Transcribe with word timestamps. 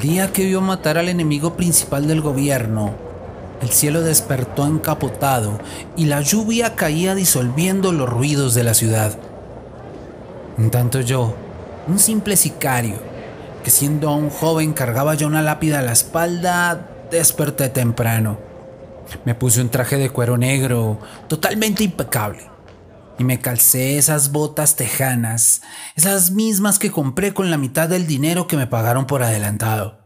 El 0.00 0.08
día 0.08 0.32
que 0.32 0.46
vio 0.46 0.62
matar 0.62 0.96
al 0.96 1.10
enemigo 1.10 1.58
principal 1.58 2.08
del 2.08 2.22
gobierno, 2.22 2.94
el 3.60 3.68
cielo 3.68 4.00
despertó 4.00 4.66
encapotado 4.66 5.58
y 5.94 6.06
la 6.06 6.22
lluvia 6.22 6.74
caía 6.74 7.14
disolviendo 7.14 7.92
los 7.92 8.08
ruidos 8.08 8.54
de 8.54 8.64
la 8.64 8.72
ciudad. 8.72 9.12
En 10.56 10.70
tanto 10.70 11.02
yo, 11.02 11.34
un 11.86 11.98
simple 11.98 12.38
sicario, 12.38 12.96
que 13.62 13.70
siendo 13.70 14.10
un 14.14 14.30
joven 14.30 14.72
cargaba 14.72 15.16
ya 15.16 15.26
una 15.26 15.42
lápida 15.42 15.80
a 15.80 15.82
la 15.82 15.92
espalda, 15.92 16.88
desperté 17.10 17.68
temprano. 17.68 18.38
Me 19.26 19.34
puse 19.34 19.60
un 19.60 19.68
traje 19.68 19.98
de 19.98 20.08
cuero 20.08 20.38
negro, 20.38 20.98
totalmente 21.28 21.84
impecable, 21.84 22.40
y 23.20 23.24
me 23.24 23.38
calcé 23.38 23.98
esas 23.98 24.32
botas 24.32 24.76
tejanas, 24.76 25.60
esas 25.94 26.30
mismas 26.30 26.78
que 26.78 26.90
compré 26.90 27.34
con 27.34 27.50
la 27.50 27.58
mitad 27.58 27.86
del 27.86 28.06
dinero 28.06 28.46
que 28.46 28.56
me 28.56 28.66
pagaron 28.66 29.06
por 29.06 29.22
adelantado. 29.22 30.00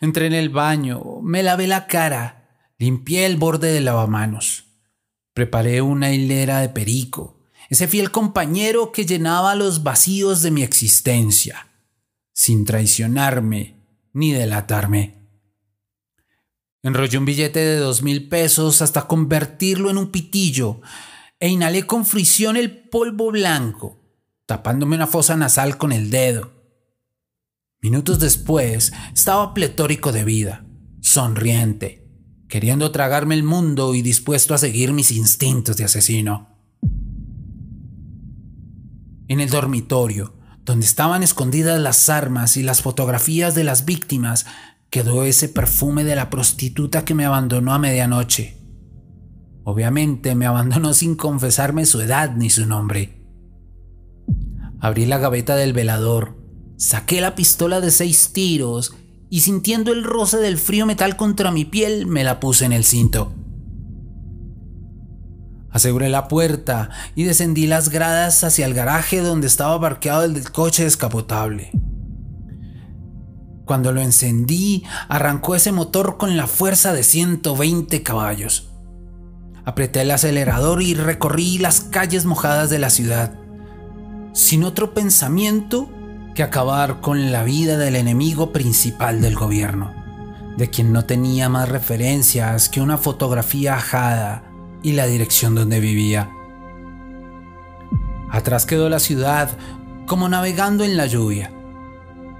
Entré 0.00 0.26
en 0.26 0.32
el 0.32 0.48
baño, 0.48 1.20
me 1.22 1.44
lavé 1.44 1.68
la 1.68 1.86
cara, 1.86 2.66
limpié 2.76 3.24
el 3.24 3.36
borde 3.36 3.70
del 3.70 3.84
lavamanos, 3.84 4.64
preparé 5.32 5.80
una 5.80 6.12
hilera 6.12 6.58
de 6.58 6.70
perico, 6.70 7.46
ese 7.70 7.86
fiel 7.86 8.10
compañero 8.10 8.90
que 8.90 9.06
llenaba 9.06 9.54
los 9.54 9.84
vacíos 9.84 10.42
de 10.42 10.50
mi 10.50 10.64
existencia, 10.64 11.68
sin 12.32 12.64
traicionarme 12.64 13.76
ni 14.12 14.32
delatarme. 14.32 15.22
Enrollé 16.82 17.18
un 17.18 17.26
billete 17.26 17.60
de 17.60 17.76
dos 17.76 18.02
mil 18.02 18.28
pesos 18.28 18.82
hasta 18.82 19.06
convertirlo 19.06 19.88
en 19.88 19.98
un 19.98 20.10
pitillo 20.10 20.80
e 21.42 21.48
inhalé 21.48 21.88
con 21.88 22.06
fricción 22.06 22.56
el 22.56 22.70
polvo 22.88 23.32
blanco, 23.32 24.00
tapándome 24.46 24.94
una 24.94 25.08
fosa 25.08 25.36
nasal 25.36 25.76
con 25.76 25.90
el 25.90 26.08
dedo. 26.08 26.52
Minutos 27.80 28.20
después 28.20 28.92
estaba 29.12 29.52
pletórico 29.52 30.12
de 30.12 30.24
vida, 30.24 30.64
sonriente, 31.00 32.08
queriendo 32.48 32.92
tragarme 32.92 33.34
el 33.34 33.42
mundo 33.42 33.96
y 33.96 34.02
dispuesto 34.02 34.54
a 34.54 34.58
seguir 34.58 34.92
mis 34.92 35.10
instintos 35.10 35.76
de 35.76 35.82
asesino. 35.82 36.60
En 39.26 39.40
el 39.40 39.50
dormitorio, 39.50 40.36
donde 40.64 40.86
estaban 40.86 41.24
escondidas 41.24 41.80
las 41.80 42.08
armas 42.08 42.56
y 42.56 42.62
las 42.62 42.82
fotografías 42.82 43.56
de 43.56 43.64
las 43.64 43.84
víctimas, 43.84 44.46
quedó 44.90 45.24
ese 45.24 45.48
perfume 45.48 46.04
de 46.04 46.14
la 46.14 46.30
prostituta 46.30 47.04
que 47.04 47.16
me 47.16 47.24
abandonó 47.24 47.74
a 47.74 47.80
medianoche. 47.80 48.61
Obviamente 49.64 50.34
me 50.34 50.46
abandonó 50.46 50.94
sin 50.94 51.14
confesarme 51.14 51.86
su 51.86 52.00
edad 52.00 52.34
ni 52.36 52.50
su 52.50 52.66
nombre. 52.66 53.22
Abrí 54.80 55.06
la 55.06 55.18
gaveta 55.18 55.56
del 55.56 55.72
velador 55.72 56.42
Saqué 56.82 57.20
la 57.20 57.36
pistola 57.36 57.80
de 57.80 57.92
seis 57.92 58.32
tiros 58.32 58.92
y 59.30 59.42
sintiendo 59.42 59.92
el 59.92 60.02
roce 60.02 60.38
del 60.38 60.58
frío 60.58 60.84
metal 60.84 61.14
contra 61.14 61.52
mi 61.52 61.64
piel 61.64 62.06
me 62.06 62.24
la 62.24 62.40
puse 62.40 62.64
en 62.64 62.72
el 62.72 62.82
cinto. 62.82 63.32
Aseguré 65.70 66.08
la 66.08 66.26
puerta 66.26 66.90
y 67.14 67.22
descendí 67.22 67.68
las 67.68 67.88
gradas 67.88 68.42
hacia 68.42 68.66
el 68.66 68.74
garaje 68.74 69.20
donde 69.20 69.46
estaba 69.46 69.80
parqueado 69.80 70.24
el 70.24 70.50
coche 70.50 70.82
descapotable. 70.82 71.70
Cuando 73.64 73.92
lo 73.92 74.00
encendí, 74.00 74.82
arrancó 75.08 75.54
ese 75.54 75.70
motor 75.70 76.16
con 76.16 76.36
la 76.36 76.48
fuerza 76.48 76.92
de 76.92 77.04
120 77.04 78.02
caballos. 78.02 78.71
Apreté 79.64 80.00
el 80.02 80.10
acelerador 80.10 80.82
y 80.82 80.94
recorrí 80.94 81.58
las 81.58 81.80
calles 81.80 82.24
mojadas 82.24 82.68
de 82.68 82.80
la 82.80 82.90
ciudad, 82.90 83.34
sin 84.32 84.64
otro 84.64 84.92
pensamiento 84.92 85.88
que 86.34 86.42
acabar 86.42 87.00
con 87.00 87.30
la 87.30 87.44
vida 87.44 87.76
del 87.76 87.94
enemigo 87.94 88.52
principal 88.52 89.20
del 89.20 89.36
gobierno, 89.36 89.92
de 90.56 90.68
quien 90.68 90.92
no 90.92 91.04
tenía 91.04 91.48
más 91.48 91.68
referencias 91.68 92.68
que 92.68 92.80
una 92.80 92.98
fotografía 92.98 93.76
ajada 93.76 94.44
y 94.82 94.92
la 94.92 95.06
dirección 95.06 95.54
donde 95.54 95.78
vivía. 95.78 96.30
Atrás 98.30 98.66
quedó 98.66 98.88
la 98.88 98.98
ciudad 98.98 99.50
como 100.06 100.28
navegando 100.28 100.84
en 100.84 100.96
la 100.96 101.06
lluvia. 101.06 101.52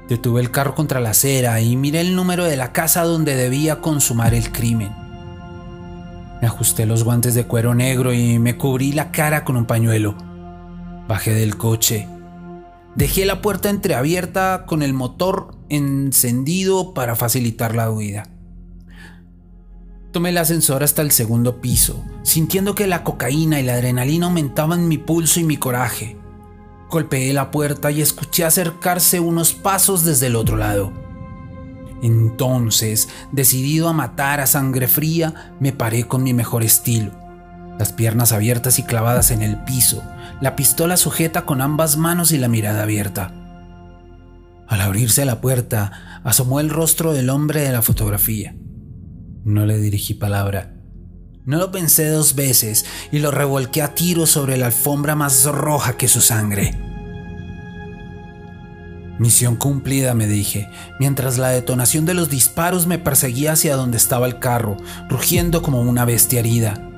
Detuve 0.08 0.40
el 0.40 0.50
carro 0.50 0.74
contra 0.74 1.00
la 1.00 1.10
acera 1.10 1.60
y 1.60 1.76
miré 1.76 2.00
el 2.00 2.16
número 2.16 2.44
de 2.44 2.56
la 2.56 2.72
casa 2.72 3.04
donde 3.04 3.36
debía 3.36 3.80
consumar 3.80 4.34
el 4.34 4.50
crimen. 4.50 5.01
Me 6.42 6.48
ajusté 6.48 6.84
los 6.84 7.04
guantes 7.04 7.34
de 7.34 7.46
cuero 7.46 7.74
negro 7.74 8.12
y 8.12 8.38
me 8.38 8.58
cubrí 8.58 8.92
la 8.92 9.12
cara 9.12 9.44
con 9.44 9.56
un 9.56 9.64
pañuelo. 9.64 10.14
Bajé 11.08 11.32
del 11.32 11.56
coche 11.56 12.06
Dejé 12.94 13.24
la 13.24 13.40
puerta 13.40 13.70
entreabierta 13.70 14.64
con 14.66 14.82
el 14.82 14.92
motor 14.92 15.56
encendido 15.70 16.92
para 16.92 17.16
facilitar 17.16 17.74
la 17.74 17.90
huida. 17.90 18.24
Tomé 20.10 20.28
el 20.28 20.36
ascensor 20.36 20.82
hasta 20.82 21.00
el 21.00 21.10
segundo 21.10 21.62
piso, 21.62 22.04
sintiendo 22.22 22.74
que 22.74 22.86
la 22.86 23.02
cocaína 23.02 23.60
y 23.60 23.62
la 23.62 23.74
adrenalina 23.74 24.26
aumentaban 24.26 24.88
mi 24.88 24.98
pulso 24.98 25.40
y 25.40 25.44
mi 25.44 25.56
coraje. 25.56 26.18
Golpeé 26.90 27.32
la 27.32 27.50
puerta 27.50 27.90
y 27.90 28.02
escuché 28.02 28.44
acercarse 28.44 29.20
unos 29.20 29.54
pasos 29.54 30.04
desde 30.04 30.26
el 30.26 30.36
otro 30.36 30.58
lado. 30.58 30.92
Entonces, 32.02 33.08
decidido 33.30 33.88
a 33.88 33.92
matar 33.92 34.40
a 34.40 34.46
sangre 34.46 34.88
fría, 34.88 35.54
me 35.60 35.72
paré 35.72 36.06
con 36.06 36.22
mi 36.22 36.34
mejor 36.34 36.62
estilo 36.62 37.22
las 37.78 37.92
piernas 37.92 38.32
abiertas 38.32 38.78
y 38.78 38.84
clavadas 38.84 39.30
en 39.30 39.42
el 39.42 39.56
piso, 39.64 40.02
la 40.40 40.56
pistola 40.56 40.96
sujeta 40.96 41.44
con 41.44 41.60
ambas 41.60 41.96
manos 41.96 42.32
y 42.32 42.38
la 42.38 42.48
mirada 42.48 42.82
abierta. 42.82 43.34
Al 44.68 44.80
abrirse 44.80 45.24
la 45.24 45.40
puerta, 45.40 46.20
asomó 46.24 46.60
el 46.60 46.70
rostro 46.70 47.12
del 47.12 47.30
hombre 47.30 47.62
de 47.62 47.72
la 47.72 47.82
fotografía. 47.82 48.54
No 49.44 49.66
le 49.66 49.78
dirigí 49.78 50.14
palabra. 50.14 50.74
No 51.44 51.58
lo 51.58 51.72
pensé 51.72 52.06
dos 52.08 52.36
veces 52.36 52.86
y 53.10 53.18
lo 53.18 53.32
revolqué 53.32 53.82
a 53.82 53.94
tiro 53.94 54.26
sobre 54.26 54.56
la 54.56 54.66
alfombra 54.66 55.16
más 55.16 55.44
roja 55.46 55.96
que 55.96 56.06
su 56.06 56.20
sangre. 56.20 56.91
Misión 59.22 59.54
cumplida, 59.54 60.14
me 60.14 60.26
dije, 60.26 60.68
mientras 60.98 61.38
la 61.38 61.50
detonación 61.50 62.04
de 62.06 62.12
los 62.12 62.28
disparos 62.28 62.88
me 62.88 62.98
perseguía 62.98 63.52
hacia 63.52 63.76
donde 63.76 63.96
estaba 63.96 64.26
el 64.26 64.40
carro, 64.40 64.76
rugiendo 65.08 65.62
como 65.62 65.80
una 65.80 66.04
bestia 66.04 66.40
herida. 66.40 66.90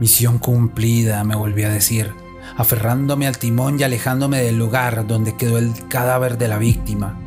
Misión 0.00 0.38
cumplida, 0.38 1.22
me 1.24 1.36
volví 1.36 1.64
a 1.64 1.68
decir, 1.68 2.14
aferrándome 2.56 3.26
al 3.26 3.36
timón 3.36 3.78
y 3.78 3.82
alejándome 3.82 4.40
del 4.40 4.56
lugar 4.56 5.06
donde 5.06 5.36
quedó 5.36 5.58
el 5.58 5.74
cadáver 5.88 6.38
de 6.38 6.48
la 6.48 6.56
víctima, 6.56 7.20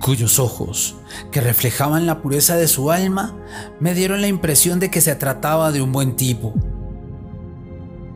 cuyos 0.00 0.40
ojos, 0.40 0.96
que 1.30 1.40
reflejaban 1.40 2.04
la 2.04 2.20
pureza 2.20 2.56
de 2.56 2.66
su 2.66 2.90
alma, 2.90 3.36
me 3.78 3.94
dieron 3.94 4.20
la 4.20 4.26
impresión 4.26 4.80
de 4.80 4.90
que 4.90 5.02
se 5.02 5.14
trataba 5.14 5.70
de 5.70 5.82
un 5.82 5.92
buen 5.92 6.16
tipo. 6.16 6.52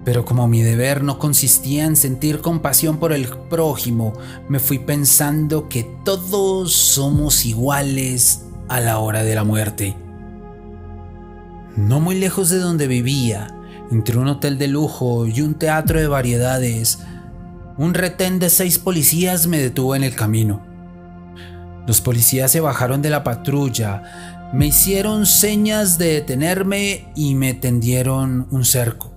Pero 0.04 0.24
como 0.24 0.48
mi 0.48 0.62
deber 0.62 1.04
no 1.04 1.18
consistía 1.18 1.84
en 1.84 1.94
sentir 1.96 2.40
compasión 2.40 2.98
por 2.98 3.12
el 3.12 3.28
prójimo, 3.28 4.14
me 4.48 4.58
fui 4.58 4.78
pensando 4.78 5.68
que 5.68 5.84
todos 6.04 6.72
somos 6.72 7.46
iguales 7.46 8.46
a 8.68 8.80
la 8.80 8.98
hora 8.98 9.22
de 9.22 9.34
la 9.34 9.44
muerte. 9.44 9.96
No 11.76 12.00
muy 12.00 12.16
lejos 12.16 12.50
de 12.50 12.58
donde 12.58 12.86
vivía, 12.86 13.54
entre 13.90 14.18
un 14.18 14.28
hotel 14.28 14.58
de 14.58 14.68
lujo 14.68 15.26
y 15.26 15.40
un 15.40 15.54
teatro 15.54 16.00
de 16.00 16.08
variedades, 16.08 16.98
un 17.78 17.94
retén 17.94 18.38
de 18.38 18.50
seis 18.50 18.78
policías 18.78 19.46
me 19.46 19.58
detuvo 19.58 19.94
en 19.94 20.02
el 20.02 20.14
camino. 20.14 20.62
Los 21.86 22.00
policías 22.00 22.50
se 22.50 22.60
bajaron 22.60 23.02
de 23.02 23.10
la 23.10 23.24
patrulla, 23.24 24.50
me 24.52 24.66
hicieron 24.66 25.26
señas 25.26 25.96
de 25.96 26.14
detenerme 26.14 27.12
y 27.14 27.34
me 27.34 27.54
tendieron 27.54 28.46
un 28.50 28.64
cerco. 28.64 29.11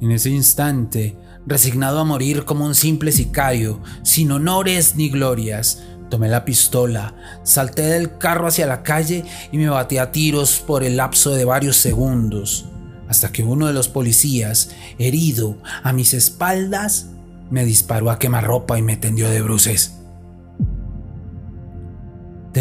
En 0.00 0.10
ese 0.10 0.30
instante, 0.30 1.16
resignado 1.46 2.00
a 2.00 2.04
morir 2.04 2.44
como 2.44 2.66
un 2.66 2.74
simple 2.74 3.12
sicario, 3.12 3.80
sin 4.02 4.30
honores 4.32 4.96
ni 4.96 5.08
glorias, 5.08 5.82
Tomé 6.08 6.28
la 6.28 6.44
pistola, 6.44 7.14
salté 7.42 7.82
del 7.82 8.16
carro 8.16 8.46
hacia 8.46 8.66
la 8.66 8.84
calle 8.84 9.24
y 9.50 9.58
me 9.58 9.68
batí 9.68 9.98
a 9.98 10.12
tiros 10.12 10.60
por 10.60 10.84
el 10.84 10.96
lapso 10.96 11.32
de 11.32 11.44
varios 11.44 11.76
segundos, 11.78 12.66
hasta 13.08 13.32
que 13.32 13.42
uno 13.42 13.66
de 13.66 13.72
los 13.72 13.88
policías, 13.88 14.70
herido 14.98 15.58
a 15.82 15.92
mis 15.92 16.14
espaldas, 16.14 17.08
me 17.50 17.64
disparó 17.64 18.10
a 18.10 18.20
quemarropa 18.20 18.78
y 18.78 18.82
me 18.82 18.96
tendió 18.96 19.28
de 19.28 19.42
bruces. 19.42 19.96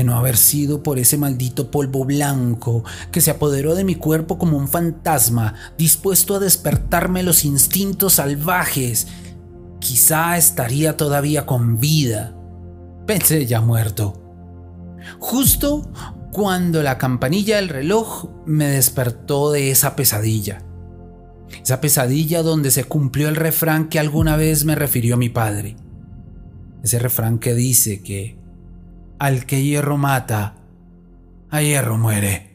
No 0.05 0.17
haber 0.17 0.37
sido 0.37 0.83
por 0.83 0.99
ese 0.99 1.17
maldito 1.17 1.71
polvo 1.71 2.05
blanco 2.05 2.83
que 3.11 3.21
se 3.21 3.31
apoderó 3.31 3.75
de 3.75 3.83
mi 3.83 3.95
cuerpo 3.95 4.37
como 4.37 4.57
un 4.57 4.67
fantasma, 4.67 5.55
dispuesto 5.77 6.35
a 6.35 6.39
despertarme 6.39 7.23
los 7.23 7.43
instintos 7.43 8.13
salvajes, 8.13 9.07
quizá 9.79 10.37
estaría 10.37 10.95
todavía 10.95 11.45
con 11.45 11.79
vida 11.79 12.35
Pensé 13.05 13.45
ya 13.45 13.61
muerto. 13.61 14.19
Justo 15.19 15.91
cuando 16.31 16.81
la 16.81 16.97
campanilla 16.97 17.57
del 17.57 17.69
reloj 17.69 18.29
me 18.45 18.67
despertó 18.67 19.51
de 19.51 19.69
esa 19.69 19.95
pesadilla. 19.95 20.63
Esa 21.61 21.81
pesadilla 21.81 22.41
donde 22.41 22.71
se 22.71 22.85
cumplió 22.85 23.29
el 23.29 23.35
refrán 23.35 23.89
que 23.89 23.99
alguna 23.99 24.35
vez 24.37 24.65
me 24.65 24.73
refirió 24.73 25.17
mi 25.17 25.29
padre. 25.29 25.75
Ese 26.83 26.97
refrán 26.97 27.37
que 27.37 27.53
dice 27.53 28.01
que 28.01 28.39
Al 29.17 29.45
que 29.45 29.63
hierro 29.63 29.97
mata, 29.97 30.55
a 31.49 31.61
hierro 31.61 31.97
muere. 31.97 32.54